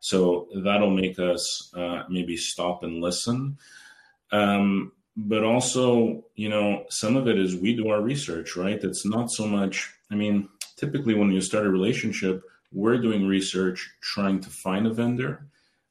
[0.01, 3.59] So that'll make us uh, maybe stop and listen.
[4.33, 8.83] Um, but also, you know, some of it is we do our research, right?
[8.83, 12.43] It's not so much, I mean, typically when you start a relationship,
[12.73, 15.47] we're doing research trying to find a vendor.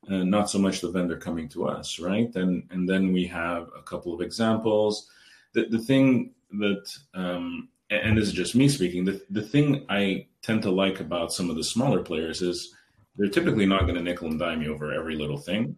[0.07, 2.33] And not so much the vendor coming to us, right?
[2.35, 5.09] And and then we have a couple of examples.
[5.53, 10.27] The the thing that, um, and this is just me speaking, the, the thing I
[10.41, 12.73] tend to like about some of the smaller players is
[13.15, 15.75] they're typically not going to nickel and dime you over every little thing.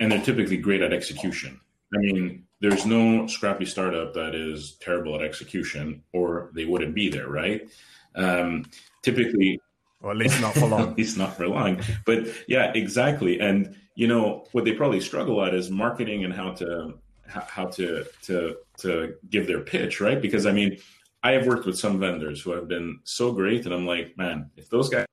[0.00, 1.60] And they're typically great at execution.
[1.94, 7.08] I mean, there's no scrappy startup that is terrible at execution, or they wouldn't be
[7.08, 7.68] there, right?
[8.16, 8.64] Um,
[9.02, 9.60] typically,
[10.04, 10.80] or at least not for long.
[10.90, 11.80] at least not for long.
[12.04, 13.40] But yeah, exactly.
[13.40, 16.94] And you know what they probably struggle at is marketing and how to
[17.26, 20.20] how to to to give their pitch, right?
[20.20, 20.78] Because I mean,
[21.22, 24.50] I have worked with some vendors who have been so great, and I'm like, man,
[24.56, 25.06] if those guys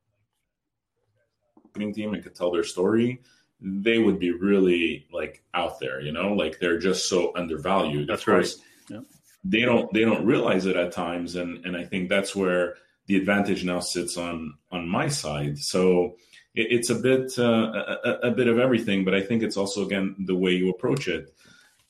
[1.73, 3.21] team and could tell their story,
[3.62, 8.08] they would be really like out there, you know, like they're just so undervalued.
[8.10, 8.47] That's right.
[8.89, 9.06] Yep.
[9.45, 12.75] They don't they don't realize it at times, and and I think that's where
[13.12, 15.60] the advantage now sits on on my side.
[15.60, 16.15] So
[16.56, 19.86] it, it's a bit uh, a, a, bit of everything, but I think it's also
[19.86, 21.34] again the way you approach it.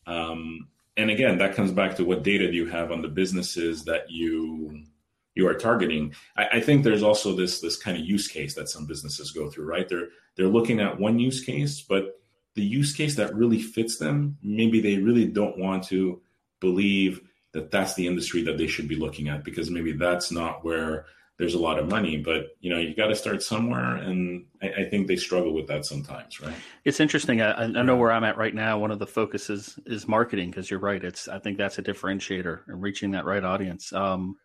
[0.07, 3.83] Um, and again, that comes back to what data do you have on the businesses
[3.85, 4.83] that you
[5.35, 6.15] you are targeting.
[6.35, 9.47] I, I, think there's also this this kind of use case that some businesses go
[9.51, 9.87] through, right?
[9.87, 12.19] They're they're looking at one use case, but
[12.55, 16.19] the use case that really fits them, maybe they really don't want to
[16.59, 17.21] believe
[17.53, 21.05] that that's the industry that they should be looking at because maybe that's not where
[21.37, 22.17] there's a lot of money.
[22.17, 25.67] But you know, you got to start somewhere, and I, I, think they struggle with
[25.67, 26.53] that sometimes, right?
[26.85, 27.41] It's interesting.
[27.41, 28.77] I, I know where I'm at right now.
[28.77, 31.03] One of the focuses is marketing because you're right.
[31.03, 33.91] It's I think that's a differentiator and reaching that right audience.
[33.91, 34.37] Um,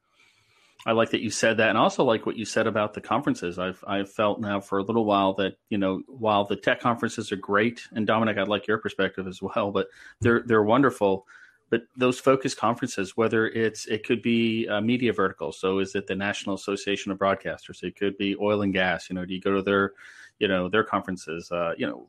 [0.87, 3.59] I like that you said that, and also like what you said about the conferences.
[3.59, 7.31] I've I've felt now for a little while that you know while the tech conferences
[7.31, 9.89] are great, and Dominic, I'd like your perspective as well, but
[10.21, 11.27] they're they're wonderful.
[11.69, 16.07] But those focus conferences, whether it's it could be a media vertical, so is it
[16.07, 17.83] the National Association of Broadcasters?
[17.83, 19.11] It could be oil and gas.
[19.11, 19.93] You know, do you go to their,
[20.39, 21.51] you know, their conferences?
[21.51, 22.09] Uh, you know,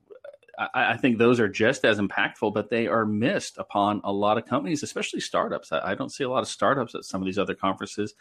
[0.60, 4.38] I, I, think those are just as impactful, but they are missed upon a lot
[4.38, 5.72] of companies, especially startups.
[5.72, 8.14] I, I don't see a lot of startups at some of these other conferences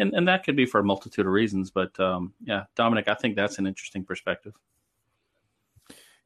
[0.00, 1.70] and, and that could be for a multitude of reasons.
[1.70, 4.54] But um, yeah, Dominic, I think that's an interesting perspective.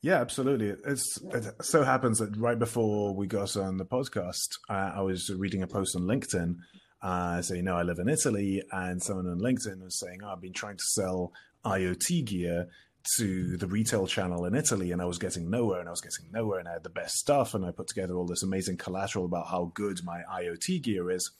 [0.04, 0.74] Yeah, absolutely.
[0.84, 5.30] It's, it so happens that right before we got on the podcast, uh, I was
[5.30, 6.56] reading a post on LinkedIn
[7.00, 10.42] uh, saying, "No, I live in Italy," and someone on LinkedIn was saying, oh, "I've
[10.42, 11.32] been trying to sell
[11.64, 12.68] IoT gear."
[13.16, 16.24] to the retail channel in Italy and I was getting nowhere and I was getting
[16.32, 19.26] nowhere and I had the best stuff and I put together all this amazing collateral
[19.26, 21.30] about how good my IoT gear is.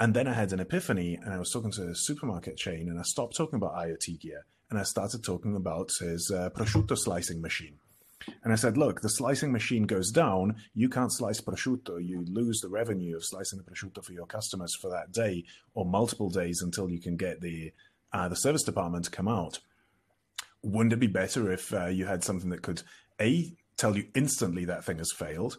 [0.00, 2.98] And then I had an epiphany and I was talking to a supermarket chain and
[2.98, 7.42] I stopped talking about IoT gear and I started talking about his uh, prosciutto slicing
[7.42, 7.76] machine.
[8.42, 10.56] And I said, look, the slicing machine goes down.
[10.72, 12.02] You can't slice prosciutto.
[12.02, 15.84] You lose the revenue of slicing the prosciutto for your customers for that day or
[15.84, 17.72] multiple days until you can get the
[18.14, 19.58] uh, the service department to come out.
[20.62, 22.82] Wouldn't it be better if uh, you had something that could
[23.20, 25.58] a tell you instantly that thing has failed,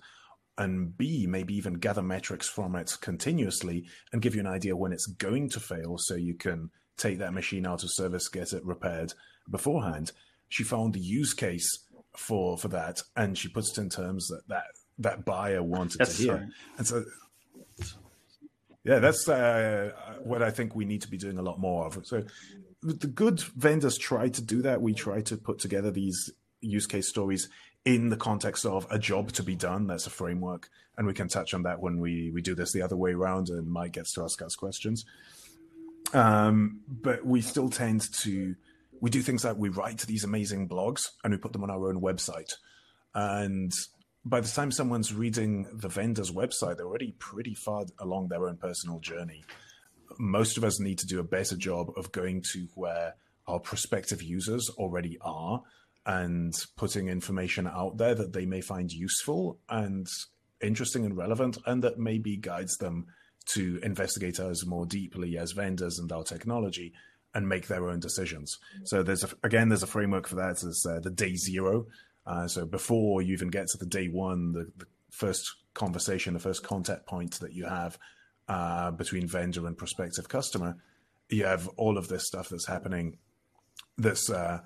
[0.57, 4.91] and B, maybe even gather metrics from it continuously and give you an idea when
[4.91, 8.65] it's going to fail so you can take that machine out of service, get it
[8.65, 9.13] repaired
[9.49, 10.11] beforehand.
[10.49, 11.79] She found the use case
[12.15, 14.65] for for that and she puts it in terms that that,
[14.99, 16.33] that buyer wanted that's to hear.
[16.35, 16.47] Right.
[16.77, 17.03] And so
[18.83, 19.91] yeah, that's uh,
[20.23, 22.05] what I think we need to be doing a lot more of.
[22.05, 22.23] So
[22.81, 24.81] the good vendors try to do that.
[24.81, 27.49] We try to put together these use case stories
[27.85, 29.87] in the context of a job to be done.
[29.87, 32.81] That's a framework, and we can touch on that when we we do this the
[32.81, 35.05] other way around, and Mike gets to ask us questions.
[36.13, 38.55] Um, but we still tend to
[39.01, 41.89] we do things like we write these amazing blogs and we put them on our
[41.89, 42.53] own website,
[43.13, 43.71] and
[44.25, 48.55] by the time someone's reading the vendor's website, they're already pretty far along their own
[48.55, 49.43] personal journey.
[50.17, 53.15] Most of us need to do a better job of going to where
[53.47, 55.61] our prospective users already are
[56.05, 60.07] and putting information out there that they may find useful and
[60.61, 63.07] interesting and relevant, and that maybe guides them
[63.45, 66.93] to investigate us more deeply as vendors and our technology
[67.35, 68.57] and make their own decisions.
[68.83, 70.59] So there's a, again, there's a framework for that.
[70.61, 71.87] There's uh, the day zero.
[72.25, 76.39] Uh, so before you even get to the day one, the, the first conversation, the
[76.39, 77.97] first contact point that you have
[78.47, 80.77] uh, between vendor and prospective customer,
[81.29, 83.17] you have all of this stuff that's happening
[83.97, 84.59] that's uh,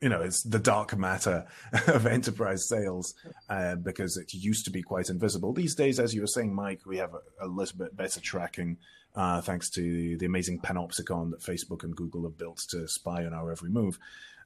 [0.00, 1.46] you know, it's the dark matter
[1.86, 3.14] of enterprise sales
[3.48, 5.52] uh, because it used to be quite invisible.
[5.52, 8.78] These days, as you were saying, Mike, we have a, a little bit better tracking
[9.14, 13.34] uh, thanks to the amazing panopticon that Facebook and Google have built to spy on
[13.34, 13.98] our every move.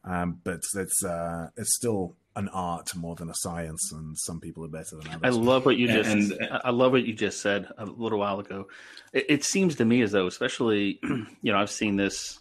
[0.04, 4.64] Um, but it's uh, it's still an art more than a science, and some people
[4.64, 5.20] are better than others.
[5.22, 6.08] I love what you just.
[6.08, 8.68] And, I love what you just said a little while ago.
[9.12, 12.38] It, it seems to me as though, especially, you know, I've seen this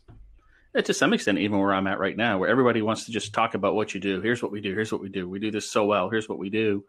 [0.81, 3.53] to some extent, even where I'm at right now, where everybody wants to just talk
[3.53, 4.21] about what you do.
[4.21, 4.73] Here's what we do.
[4.73, 5.29] Here's what we do.
[5.29, 6.09] We do this so well.
[6.09, 6.83] Here's what we do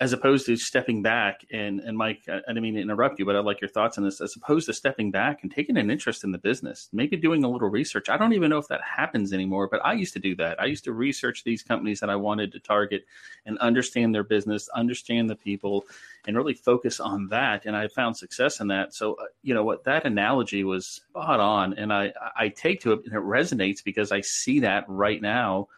[0.00, 3.36] as opposed to stepping back and and Mike, I, didn't mean to interrupt you, but
[3.36, 4.20] I'd like your thoughts on this.
[4.20, 7.48] As opposed to stepping back and taking an interest in the business, maybe doing a
[7.48, 8.08] little research.
[8.08, 10.60] I don't even know if that happens anymore, but I used to do that.
[10.60, 13.04] I used to research these companies that I wanted to target
[13.46, 15.84] and understand their business, understand the people,
[16.26, 17.66] and really focus on that.
[17.66, 18.94] And I found success in that.
[18.94, 22.92] So uh, you know what that analogy was spot on, and I I take to
[22.92, 25.68] it and it resonates because I see that right now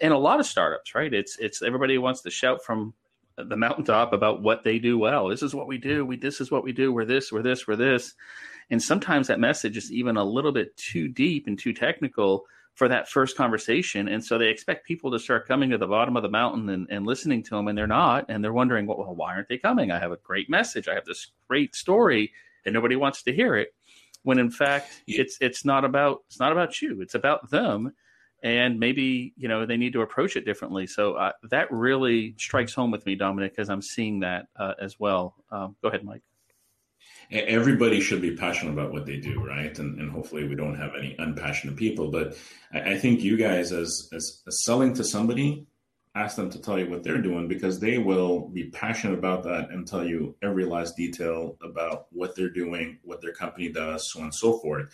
[0.00, 1.12] in a lot of startups, right?
[1.12, 2.94] It's it's everybody wants to shout from
[3.36, 5.28] the mountaintop about what they do well.
[5.28, 6.04] This is what we do.
[6.04, 6.92] We this is what we do.
[6.92, 7.32] We're this.
[7.32, 7.66] We're this.
[7.66, 8.14] We're this.
[8.70, 12.88] And sometimes that message is even a little bit too deep and too technical for
[12.88, 14.08] that first conversation.
[14.08, 16.86] And so they expect people to start coming to the bottom of the mountain and,
[16.90, 18.26] and listening to them, and they're not.
[18.28, 19.90] And they're wondering, well, well, why aren't they coming?
[19.90, 20.88] I have a great message.
[20.88, 22.32] I have this great story,
[22.64, 23.74] and nobody wants to hear it.
[24.22, 27.00] When in fact, it's it's not about it's not about you.
[27.00, 27.92] It's about them
[28.42, 30.86] and maybe you know they need to approach it differently.
[30.86, 34.98] So uh, that really strikes home with me, Dominic, because I'm seeing that uh, as
[34.98, 35.34] well.
[35.50, 36.22] Um, go ahead, Mike.
[37.30, 39.76] Everybody should be passionate about what they do, right?
[39.78, 42.10] And, and hopefully we don't have any unpassionate people.
[42.10, 42.36] But
[42.72, 45.66] I, I think you guys, as, as, as selling to somebody,
[46.14, 49.70] ask them to tell you what they're doing because they will be passionate about that
[49.70, 54.18] and tell you every last detail about what they're doing, what their company does, so
[54.18, 54.92] on and so forth.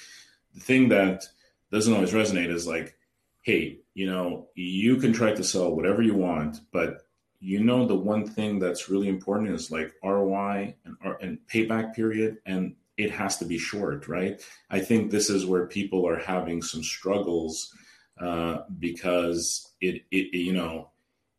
[0.54, 1.24] The thing that
[1.72, 2.97] doesn't always resonate is like,
[3.42, 7.02] hey, you know, you can try to sell whatever you want, but
[7.40, 12.38] you know the one thing that's really important is like ROI and, and payback period,
[12.46, 14.40] and it has to be short, right?
[14.70, 17.72] I think this is where people are having some struggles
[18.20, 20.90] uh, because it, it, you know,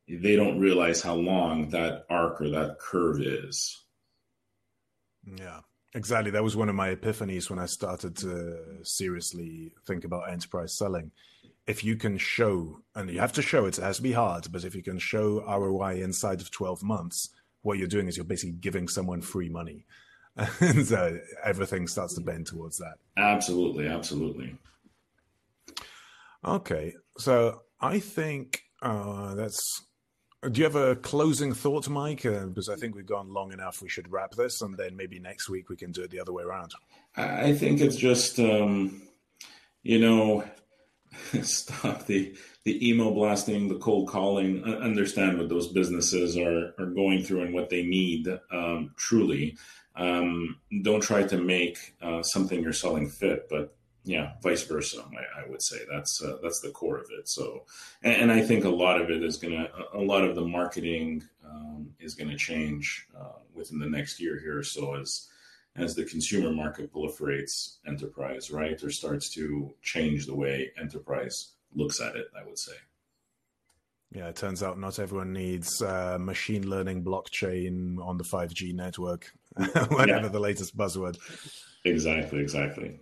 [0.07, 3.83] they don't realize how long that arc or that curve is.
[5.25, 5.59] Yeah,
[5.93, 6.31] exactly.
[6.31, 11.11] That was one of my epiphanies when I started to seriously think about enterprise selling
[11.69, 14.47] if you can show, and you have to show it, it has to be hard,
[14.51, 17.29] but if you can show ROI inside of 12 months,
[17.61, 19.85] what you're doing is you're basically giving someone free money.
[20.61, 22.95] and so everything starts to bend towards that.
[23.17, 23.87] Absolutely.
[23.87, 24.55] Absolutely.
[26.43, 26.95] Okay.
[27.19, 29.85] So I think uh, that's.
[30.41, 32.25] Do you have a closing thought, Mike?
[32.25, 33.81] Uh, because I think we've gone long enough.
[33.81, 36.33] We should wrap this, and then maybe next week we can do it the other
[36.33, 36.71] way around.
[37.15, 39.01] I think it's just, um,
[39.83, 40.45] you know,
[41.41, 42.35] stop the
[42.65, 44.63] the email blasting, the cold calling.
[44.63, 48.27] Understand what those businesses are are going through and what they need.
[48.51, 49.57] Um, truly,
[49.95, 55.03] um, don't try to make uh, something you're selling fit, but yeah, vice versa.
[55.03, 57.27] I, I would say that's uh, that's the core of it.
[57.27, 57.65] So,
[58.01, 61.23] and, and, I think a lot of it is gonna a lot of the marketing
[61.45, 64.63] um, is gonna change uh, within the next year here.
[64.63, 65.27] So as
[65.79, 72.01] as the consumer market proliferates enterprise, right, or starts to change the way enterprise looks
[72.01, 72.73] at it, I would say.
[74.11, 79.31] Yeah, it turns out not everyone needs uh, machine learning blockchain on the 5G network,
[79.55, 80.27] whatever yeah.
[80.27, 81.17] the latest buzzword.
[81.85, 82.99] Exactly, exactly.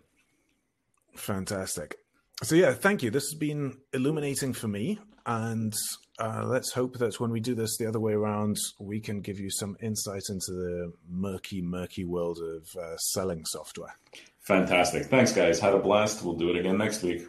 [1.16, 1.98] Fantastic.
[2.44, 3.10] So, yeah, thank you.
[3.10, 5.00] This has been illuminating for me.
[5.28, 5.74] And
[6.20, 9.40] uh, let's hope that when we do this the other way around, we can give
[9.40, 13.94] you some insight into the murky, murky world of uh, selling software.
[14.40, 15.08] Fantastic.
[15.08, 15.60] Thanks, guys.
[15.60, 16.24] Had a blast.
[16.24, 17.28] We'll do it again next week.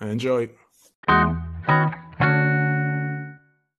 [0.00, 0.48] Enjoy.